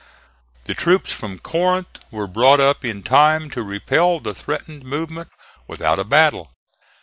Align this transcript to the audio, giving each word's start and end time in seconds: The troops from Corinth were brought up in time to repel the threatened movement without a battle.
The 0.63 0.73
troops 0.73 1.13
from 1.13 1.37
Corinth 1.37 1.99
were 2.09 2.25
brought 2.25 2.59
up 2.59 2.83
in 2.83 3.03
time 3.03 3.51
to 3.51 3.61
repel 3.61 4.19
the 4.19 4.33
threatened 4.33 4.83
movement 4.83 5.29
without 5.67 5.99
a 5.99 6.03
battle. 6.03 6.49